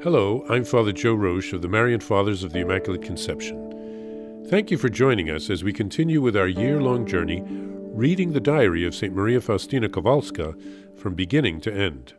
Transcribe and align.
Hello, 0.00 0.46
I'm 0.48 0.62
Father 0.62 0.92
Joe 0.92 1.16
Roesch 1.16 1.52
of 1.52 1.60
the 1.60 1.66
Marian 1.66 1.98
Fathers 1.98 2.44
of 2.44 2.52
the 2.52 2.60
Immaculate 2.60 3.02
Conception. 3.02 4.46
Thank 4.48 4.70
you 4.70 4.78
for 4.78 4.88
joining 4.88 5.28
us 5.28 5.50
as 5.50 5.64
we 5.64 5.72
continue 5.72 6.22
with 6.22 6.36
our 6.36 6.46
year 6.46 6.80
long 6.80 7.04
journey 7.04 7.42
reading 7.44 8.32
the 8.32 8.38
diary 8.38 8.86
of 8.86 8.94
St. 8.94 9.12
Maria 9.12 9.40
Faustina 9.40 9.88
Kowalska 9.88 10.54
from 10.96 11.16
beginning 11.16 11.60
to 11.62 11.74
end. 11.74 12.14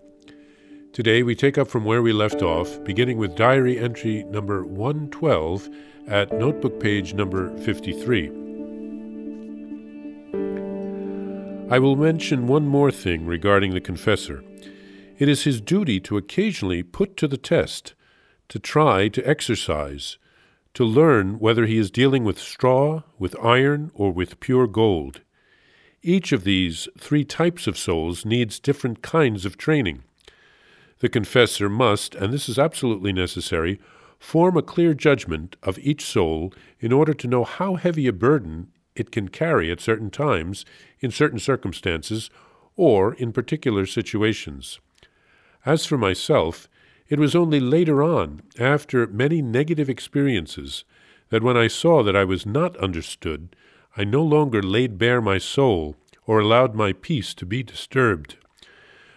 Today 0.91 1.23
we 1.23 1.35
take 1.35 1.57
up 1.57 1.69
from 1.69 1.85
where 1.85 2.01
we 2.01 2.11
left 2.11 2.41
off, 2.41 2.83
beginning 2.83 3.17
with 3.17 3.37
diary 3.37 3.79
entry 3.79 4.25
number 4.25 4.65
112 4.65 5.69
at 6.05 6.33
notebook 6.33 6.81
page 6.81 7.13
number 7.13 7.57
53. 7.59 8.27
I 11.71 11.79
will 11.79 11.95
mention 11.95 12.47
one 12.47 12.67
more 12.67 12.91
thing 12.91 13.25
regarding 13.25 13.73
the 13.73 13.79
confessor. 13.79 14.43
It 15.19 15.27
is 15.27 15.43
his 15.43 15.59
duty 15.59 15.99
to 15.99 16.15
occasionally 16.15 16.81
put 16.81 17.17
to 17.17 17.27
the 17.27 17.37
test, 17.37 17.93
to 18.47 18.57
try 18.57 19.09
to 19.09 19.29
exercise, 19.29 20.17
to 20.73 20.85
learn 20.85 21.39
whether 21.39 21.65
he 21.65 21.77
is 21.77 21.91
dealing 21.91 22.23
with 22.23 22.39
straw, 22.39 23.03
with 23.17 23.35
iron, 23.43 23.91
or 23.93 24.13
with 24.13 24.39
pure 24.39 24.65
gold. 24.65 25.19
Each 26.01 26.31
of 26.31 26.45
these 26.45 26.87
three 26.97 27.25
types 27.25 27.67
of 27.67 27.77
souls 27.77 28.23
needs 28.23 28.61
different 28.61 29.01
kinds 29.01 29.43
of 29.43 29.57
training. 29.57 30.03
The 30.99 31.09
confessor 31.09 31.67
must, 31.67 32.15
and 32.15 32.31
this 32.31 32.47
is 32.47 32.57
absolutely 32.57 33.11
necessary, 33.11 33.77
form 34.19 34.55
a 34.55 34.61
clear 34.61 34.93
judgment 34.93 35.57
of 35.61 35.77
each 35.79 36.05
soul 36.05 36.53
in 36.79 36.93
order 36.93 37.13
to 37.15 37.27
know 37.27 37.43
how 37.43 37.75
heavy 37.75 38.07
a 38.07 38.13
burden 38.13 38.71
it 38.95 39.11
can 39.11 39.27
carry 39.27 39.69
at 39.69 39.81
certain 39.81 40.11
times, 40.11 40.63
in 41.01 41.11
certain 41.11 41.39
circumstances, 41.39 42.29
or 42.77 43.15
in 43.15 43.33
particular 43.33 43.85
situations. 43.85 44.79
As 45.65 45.85
for 45.85 45.97
myself, 45.97 46.67
it 47.09 47.19
was 47.19 47.35
only 47.35 47.59
later 47.59 48.03
on, 48.03 48.41
after 48.57 49.07
many 49.07 49.41
negative 49.41 49.89
experiences, 49.89 50.83
that 51.29 51.43
when 51.43 51.57
I 51.57 51.67
saw 51.67 52.03
that 52.03 52.15
I 52.15 52.23
was 52.23 52.45
not 52.45 52.77
understood, 52.77 53.55
I 53.97 54.03
no 54.03 54.23
longer 54.23 54.61
laid 54.61 54.97
bare 54.97 55.21
my 55.21 55.37
soul 55.37 55.95
or 56.25 56.39
allowed 56.39 56.75
my 56.75 56.93
peace 56.93 57.33
to 57.33 57.45
be 57.45 57.63
disturbed. 57.63 58.37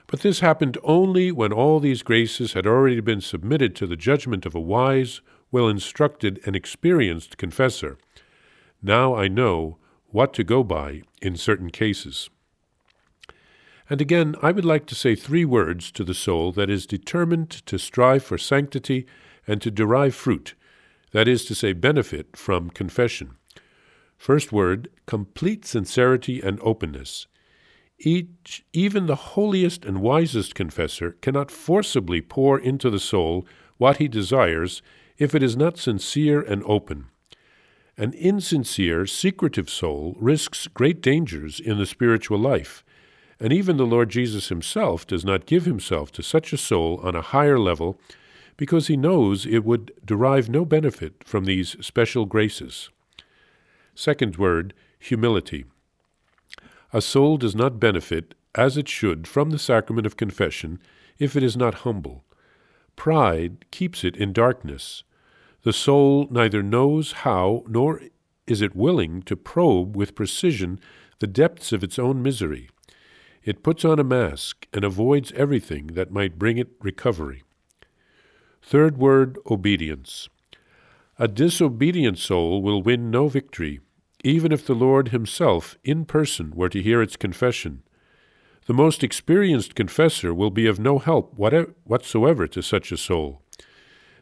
But 0.06 0.20
this 0.20 0.40
happened 0.40 0.78
only 0.82 1.30
when 1.30 1.52
all 1.52 1.80
these 1.80 2.02
graces 2.02 2.54
had 2.54 2.66
already 2.66 3.00
been 3.00 3.20
submitted 3.20 3.76
to 3.76 3.86
the 3.86 3.96
judgment 3.96 4.44
of 4.44 4.54
a 4.54 4.60
wise, 4.60 5.20
well 5.50 5.68
instructed, 5.68 6.40
and 6.44 6.56
experienced 6.56 7.36
confessor. 7.36 7.98
Now 8.82 9.14
I 9.14 9.28
know 9.28 9.78
what 10.08 10.34
to 10.34 10.44
go 10.44 10.64
by 10.64 11.02
in 11.20 11.36
certain 11.36 11.70
cases. 11.70 12.28
And 13.90 14.00
again, 14.00 14.36
I 14.42 14.52
would 14.52 14.64
like 14.64 14.86
to 14.86 14.94
say 14.94 15.14
three 15.14 15.44
words 15.44 15.90
to 15.92 16.04
the 16.04 16.14
soul 16.14 16.52
that 16.52 16.70
is 16.70 16.86
determined 16.86 17.50
to 17.66 17.78
strive 17.78 18.22
for 18.22 18.38
sanctity 18.38 19.06
and 19.46 19.60
to 19.60 19.70
derive 19.70 20.14
fruit, 20.14 20.54
that 21.12 21.28
is 21.28 21.44
to 21.46 21.54
say, 21.54 21.72
benefit 21.72 22.36
from 22.36 22.70
confession. 22.70 23.36
First 24.16 24.52
word, 24.52 24.88
complete 25.06 25.64
sincerity 25.64 26.40
and 26.40 26.60
openness. 26.62 27.26
Each, 27.98 28.64
even 28.72 29.06
the 29.06 29.16
holiest 29.16 29.84
and 29.84 30.00
wisest 30.00 30.54
confessor 30.54 31.12
cannot 31.20 31.50
forcibly 31.50 32.20
pour 32.20 32.58
into 32.58 32.88
the 32.88 33.00
soul 33.00 33.46
what 33.78 33.98
he 33.98 34.08
desires 34.08 34.80
if 35.18 35.34
it 35.34 35.42
is 35.42 35.56
not 35.56 35.76
sincere 35.76 36.40
and 36.40 36.62
open. 36.66 37.06
An 37.96 38.12
insincere, 38.14 39.06
secretive 39.06 39.68
soul 39.68 40.16
risks 40.18 40.66
great 40.68 41.02
dangers 41.02 41.60
in 41.60 41.78
the 41.78 41.86
spiritual 41.86 42.38
life 42.38 42.84
and 43.42 43.52
even 43.52 43.76
the 43.76 43.84
Lord 43.84 44.08
Jesus 44.08 44.50
himself 44.50 45.04
does 45.04 45.24
not 45.24 45.46
give 45.46 45.64
himself 45.64 46.12
to 46.12 46.22
such 46.22 46.52
a 46.52 46.56
soul 46.56 47.00
on 47.02 47.16
a 47.16 47.22
higher 47.22 47.58
level 47.58 47.98
because 48.56 48.86
he 48.86 48.96
knows 48.96 49.44
it 49.44 49.64
would 49.64 49.90
derive 50.04 50.48
no 50.48 50.64
benefit 50.64 51.24
from 51.24 51.44
these 51.44 51.76
special 51.84 52.24
graces. 52.24 52.88
Second 53.96 54.36
word, 54.36 54.72
humility. 54.96 55.64
A 56.92 57.02
soul 57.02 57.36
does 57.36 57.56
not 57.56 57.80
benefit, 57.80 58.34
as 58.54 58.76
it 58.76 58.88
should, 58.88 59.26
from 59.26 59.50
the 59.50 59.58
sacrament 59.58 60.06
of 60.06 60.16
confession 60.16 60.78
if 61.18 61.34
it 61.34 61.42
is 61.42 61.56
not 61.56 61.82
humble. 61.82 62.22
Pride 62.94 63.68
keeps 63.72 64.04
it 64.04 64.16
in 64.16 64.32
darkness. 64.32 65.02
The 65.64 65.72
soul 65.72 66.28
neither 66.30 66.62
knows 66.62 67.10
how 67.10 67.64
nor 67.66 68.02
is 68.46 68.62
it 68.62 68.76
willing 68.76 69.20
to 69.22 69.34
probe 69.34 69.96
with 69.96 70.14
precision 70.14 70.78
the 71.18 71.26
depths 71.26 71.72
of 71.72 71.82
its 71.82 71.98
own 71.98 72.22
misery. 72.22 72.68
It 73.44 73.62
puts 73.62 73.84
on 73.84 73.98
a 73.98 74.04
mask 74.04 74.66
and 74.72 74.84
avoids 74.84 75.32
everything 75.32 75.88
that 75.88 76.12
might 76.12 76.38
bring 76.38 76.58
it 76.58 76.70
recovery. 76.80 77.42
Third 78.62 78.96
word, 78.96 79.38
obedience. 79.50 80.28
A 81.18 81.26
disobedient 81.26 82.18
soul 82.18 82.62
will 82.62 82.82
win 82.82 83.10
no 83.10 83.28
victory, 83.28 83.80
even 84.22 84.52
if 84.52 84.64
the 84.64 84.74
Lord 84.74 85.08
Himself 85.08 85.76
in 85.82 86.04
person 86.04 86.52
were 86.54 86.68
to 86.68 86.80
hear 86.80 87.02
its 87.02 87.16
confession. 87.16 87.82
The 88.66 88.74
most 88.74 89.02
experienced 89.02 89.74
confessor 89.74 90.32
will 90.32 90.50
be 90.50 90.68
of 90.68 90.78
no 90.78 91.00
help 91.00 91.34
whatsoever 91.36 92.46
to 92.46 92.62
such 92.62 92.92
a 92.92 92.96
soul. 92.96 93.42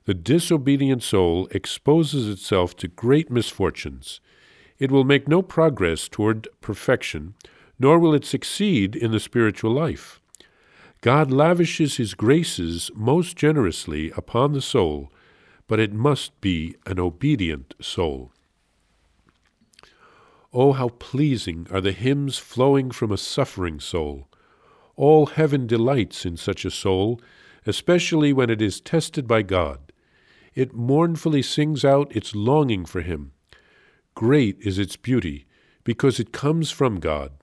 The 0.07 0.15
disobedient 0.15 1.03
soul 1.03 1.47
exposes 1.51 2.27
itself 2.27 2.75
to 2.79 2.89
great 2.89 3.31
misfortunes. 3.31 4.23
It 4.79 4.91
will 4.91 5.05
make 5.05 5.29
no 5.29 5.43
progress 5.43 6.09
toward 6.09 6.49
perfection, 6.63 7.35
nor 7.81 7.99
will 7.99 8.15
it 8.15 8.27
succeed 8.27 8.95
in 8.95 9.11
the 9.11 9.19
spiritual 9.19 9.73
life. 9.73 10.21
God 11.01 11.33
lavishes 11.33 11.97
his 11.97 12.13
graces 12.13 12.91
most 12.95 13.37
generously 13.37 14.13
upon 14.17 14.53
the 14.53 14.61
soul, 14.61 15.11
but 15.67 15.81
it 15.81 15.95
must 15.95 16.39
be 16.43 16.77
an 16.85 17.01
obedient 17.01 17.75
soul. 17.81 18.33
Oh, 20.53 20.73
how 20.73 20.89
pleasing 20.89 21.67
are 21.71 21.81
the 21.81 21.93
hymns 21.93 22.37
flowing 22.37 22.91
from 22.91 23.11
a 23.11 23.17
suffering 23.17 23.81
soul! 23.81 24.29
All 24.97 25.27
heaven 25.27 25.67
delights 25.67 26.27
in 26.27 26.37
such 26.37 26.67
a 26.67 26.71
soul, 26.71 27.19
especially 27.65 28.35
when 28.35 28.51
it 28.51 28.61
is 28.61 28.81
tested 28.81 29.27
by 29.27 29.41
God. 29.41 29.79
It 30.55 30.75
mournfully 30.75 31.41
sings 31.41 31.85
out 31.85 32.15
its 32.15 32.35
longing 32.35 32.85
for 32.85 33.01
Him. 33.01 33.33
Great 34.15 34.59
is 34.61 34.79
its 34.79 34.97
beauty, 34.97 35.47
because 35.85 36.21
it 36.21 36.33
comes 36.33 36.71
from 36.71 37.01
God. 37.01 37.40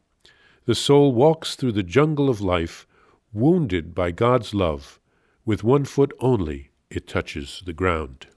The 0.68 0.76
soul 0.76 1.14
walks 1.14 1.56
through 1.56 1.72
the 1.72 1.82
jungle 1.82 2.30
of 2.30 2.42
life, 2.42 2.86
wounded 3.32 3.96
by 3.96 4.12
God's 4.12 4.54
love. 4.54 5.00
With 5.46 5.64
one 5.64 5.86
foot 5.86 6.12
only, 6.20 6.72
it 6.90 7.08
touches 7.08 7.64
the 7.66 7.72
ground. 7.72 8.28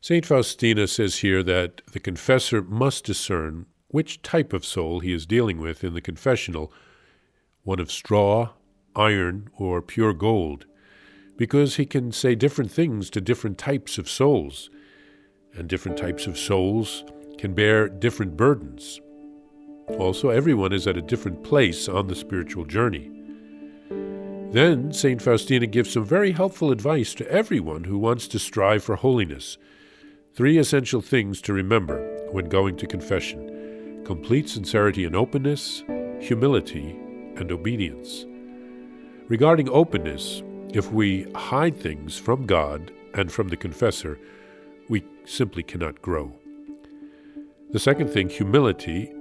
St. 0.00 0.26
Faustina 0.26 0.88
says 0.88 1.18
here 1.18 1.44
that 1.44 1.82
the 1.92 2.00
confessor 2.00 2.60
must 2.60 3.04
discern 3.04 3.66
which 3.86 4.22
type 4.22 4.52
of 4.52 4.64
soul 4.64 4.98
he 4.98 5.12
is 5.12 5.24
dealing 5.24 5.60
with 5.60 5.84
in 5.84 5.94
the 5.94 6.00
confessional 6.00 6.72
one 7.62 7.78
of 7.78 7.92
straw, 7.92 8.54
iron, 8.96 9.50
or 9.56 9.80
pure 9.80 10.12
gold 10.12 10.66
because 11.36 11.76
he 11.76 11.86
can 11.86 12.10
say 12.10 12.34
different 12.34 12.72
things 12.72 13.08
to 13.10 13.20
different 13.20 13.56
types 13.56 13.98
of 13.98 14.08
souls. 14.08 14.68
And 15.54 15.68
different 15.68 15.96
types 15.96 16.26
of 16.26 16.36
souls 16.36 17.04
can 17.38 17.54
bear 17.54 17.88
different 17.88 18.36
burdens. 18.36 19.00
Also, 19.98 20.28
everyone 20.28 20.72
is 20.72 20.86
at 20.86 20.96
a 20.96 21.02
different 21.02 21.42
place 21.42 21.88
on 21.88 22.08
the 22.08 22.14
spiritual 22.14 22.64
journey. 22.64 23.10
Then, 24.50 24.92
St. 24.92 25.20
Faustina 25.20 25.66
gives 25.66 25.92
some 25.92 26.04
very 26.04 26.32
helpful 26.32 26.70
advice 26.70 27.14
to 27.14 27.30
everyone 27.30 27.84
who 27.84 27.98
wants 27.98 28.28
to 28.28 28.38
strive 28.38 28.82
for 28.82 28.96
holiness. 28.96 29.58
Three 30.34 30.58
essential 30.58 31.00
things 31.00 31.40
to 31.42 31.52
remember 31.52 32.28
when 32.32 32.48
going 32.48 32.76
to 32.76 32.86
confession 32.86 33.54
complete 34.04 34.48
sincerity 34.48 35.04
and 35.04 35.14
openness, 35.14 35.84
humility, 36.18 36.98
and 37.36 37.52
obedience. 37.52 38.24
Regarding 39.28 39.68
openness, 39.68 40.42
if 40.72 40.90
we 40.90 41.30
hide 41.34 41.76
things 41.76 42.16
from 42.16 42.46
God 42.46 42.90
and 43.12 43.30
from 43.30 43.48
the 43.48 43.56
confessor, 43.56 44.18
we 44.88 45.04
simply 45.26 45.62
cannot 45.62 46.00
grow. 46.00 46.32
The 47.70 47.78
second 47.78 48.08
thing, 48.08 48.30
humility, 48.30 49.12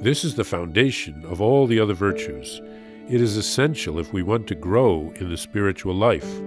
this 0.00 0.24
is 0.24 0.34
the 0.34 0.42
foundation 0.42 1.24
of 1.26 1.40
all 1.40 1.68
the 1.68 1.78
other 1.78 1.94
virtues. 1.94 2.60
It 3.08 3.20
is 3.20 3.36
essential 3.36 4.00
if 4.00 4.12
we 4.12 4.24
want 4.24 4.48
to 4.48 4.56
grow 4.56 5.12
in 5.20 5.30
the 5.30 5.36
spiritual 5.36 5.94
life. 5.94 6.40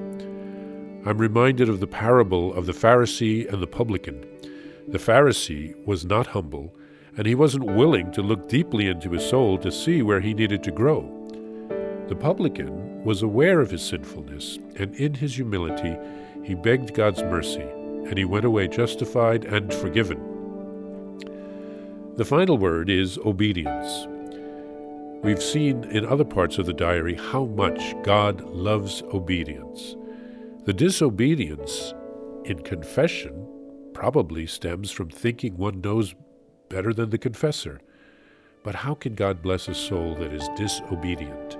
I'm 1.05 1.17
reminded 1.17 1.69
of 1.69 1.79
the 1.79 1.87
parable 1.87 2.53
of 2.53 2.65
the 2.65 2.73
Pharisee 2.73 3.47
and 3.49 3.63
the 3.63 3.67
publican. 3.67 4.25
The 4.89 4.97
Pharisee 4.97 5.73
was 5.85 6.03
not 6.03 6.27
humble, 6.27 6.75
and 7.15 7.25
he 7.25 7.33
wasn't 7.33 7.63
willing 7.63 8.11
to 8.11 8.21
look 8.21 8.49
deeply 8.49 8.89
into 8.89 9.11
his 9.11 9.25
soul 9.25 9.57
to 9.59 9.71
see 9.71 10.01
where 10.01 10.19
he 10.19 10.33
needed 10.33 10.63
to 10.63 10.71
grow. 10.71 11.01
The 12.09 12.15
publican 12.17 13.05
was 13.05 13.21
aware 13.21 13.61
of 13.61 13.71
his 13.71 13.83
sinfulness, 13.83 14.59
and 14.75 14.93
in 14.95 15.13
his 15.13 15.35
humility, 15.35 15.95
he 16.43 16.55
begged 16.55 16.93
God's 16.93 17.23
mercy, 17.23 17.61
and 17.61 18.17
he 18.17 18.25
went 18.25 18.43
away 18.43 18.67
justified 18.67 19.45
and 19.45 19.73
forgiven. 19.73 20.26
The 22.17 22.25
final 22.25 22.57
word 22.57 22.89
is 22.89 23.19
obedience. 23.19 24.07
We've 25.23 25.41
seen 25.41 25.83
in 25.83 26.03
other 26.03 26.25
parts 26.25 26.57
of 26.57 26.65
the 26.65 26.73
diary 26.73 27.13
how 27.13 27.45
much 27.45 27.93
God 28.01 28.41
loves 28.41 29.03
obedience. 29.13 29.95
The 30.65 30.73
disobedience 30.73 31.93
in 32.43 32.63
confession 32.63 33.47
probably 33.93 34.47
stems 34.47 34.89
from 34.89 35.11
thinking 35.11 35.57
one 35.57 35.79
knows 35.81 36.15
better 36.69 36.91
than 36.91 37.11
the 37.11 37.19
confessor. 37.19 37.81
But 38.63 38.73
how 38.73 38.95
can 38.95 39.13
God 39.13 39.43
bless 39.43 39.67
a 39.67 39.75
soul 39.75 40.15
that 40.15 40.33
is 40.33 40.49
disobedient? 40.57 41.55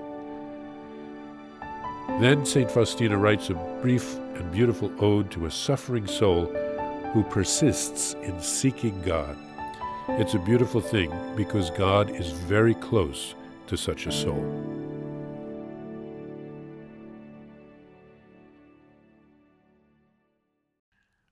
Then 2.20 2.48
St. 2.48 2.72
Faustina 2.72 3.16
writes 3.16 3.52
a 3.52 3.80
brief 3.84 4.18
and 4.34 4.52
beautiful 4.52 4.92
ode 5.06 5.30
to 5.34 5.46
a 5.46 5.52
suffering 5.52 6.08
soul 6.08 6.48
who 7.14 7.22
persists 7.26 8.16
in 8.24 8.42
seeking 8.42 9.00
God. 9.04 9.38
It's 10.12 10.36
a 10.36 10.40
beautiful 10.40 10.80
thing 10.80 11.12
because 11.36 11.70
God 11.70 12.10
is 12.10 12.32
very 12.32 12.74
close 12.74 13.36
to 13.68 13.76
such 13.76 14.08
a 14.08 14.12
soul. 14.12 14.42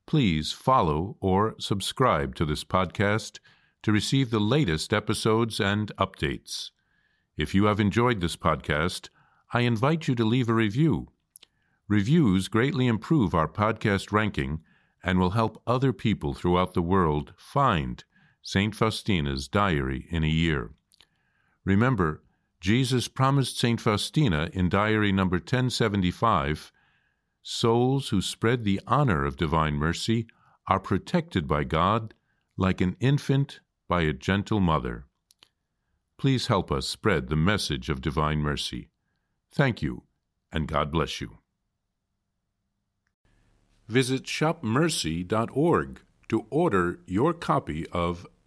Please 0.06 0.52
follow 0.52 1.16
or 1.22 1.56
subscribe 1.58 2.36
to 2.36 2.44
this 2.44 2.66
podcast 2.66 3.40
to 3.82 3.94
receive 3.94 4.30
the 4.30 4.40
latest 4.40 4.94
episodes 4.94 5.62
and 5.62 5.96
updates. 5.96 6.72
If 7.38 7.56
you 7.56 7.66
have 7.66 7.80
enjoyed 7.80 8.20
this 8.20 8.36
podcast, 8.36 9.08
I 9.54 9.62
invite 9.62 10.10
you 10.10 10.16
to 10.16 10.26
leave 10.26 10.50
a 10.50 10.54
review. 10.54 11.08
Reviews 11.88 12.50
greatly 12.50 12.88
improve 12.88 13.34
our 13.34 13.48
podcast 13.48 14.12
ranking 14.12 14.60
and 15.02 15.18
will 15.18 15.32
help 15.32 15.62
other 15.66 15.94
people 15.94 16.34
throughout 16.34 16.74
the 16.74 16.82
world 16.82 17.34
find 17.38 18.04
St. 18.48 18.76
Faustina's 18.76 19.48
Diary 19.48 20.06
in 20.12 20.24
a 20.24 20.28
Year. 20.28 20.70
Remember, 21.64 22.22
Jesus 22.62 23.08
promised 23.08 23.58
St. 23.58 23.82
Faustina 23.82 24.52
in 24.54 24.70
Diary 24.70 25.12
number 25.12 25.38
1075 25.38 26.72
souls 27.42 28.10
who 28.10 28.22
spread 28.22 28.64
the 28.64 28.80
honor 28.86 29.26
of 29.26 29.36
divine 29.36 29.74
mercy 29.74 30.28
are 30.68 30.80
protected 30.80 31.48
by 31.48 31.64
God 31.64 32.14
like 32.56 32.82
an 32.82 32.96
infant 33.00 33.62
by 33.88 34.04
a 34.04 34.14
gentle 34.14 34.60
mother. 34.60 35.06
Please 36.20 36.46
help 36.46 36.72
us 36.72 36.88
spread 36.88 37.30
the 37.30 37.36
message 37.36 37.90
of 37.90 38.00
divine 38.00 38.40
mercy. 38.40 38.90
Thank 39.52 39.82
you, 39.82 40.04
and 40.52 40.68
God 40.68 40.92
bless 40.92 41.20
you. 41.20 41.40
Visit 43.88 44.26
shopmercy.org 44.26 46.02
to 46.30 46.46
order 46.52 47.00
your 47.08 47.34
copy 47.34 47.88
of 47.88 48.28